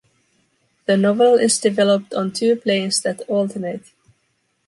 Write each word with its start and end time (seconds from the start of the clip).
The 0.87 0.97
novel 0.97 1.35
is 1.35 1.59
developed 1.59 2.15
on 2.15 2.31
two 2.31 2.55
planes 2.55 3.03
that 3.03 3.21
alternate. 3.27 3.83